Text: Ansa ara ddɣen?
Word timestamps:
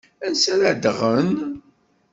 Ansa 0.25 0.51
ara 0.55 0.71
ddɣen? 0.75 1.31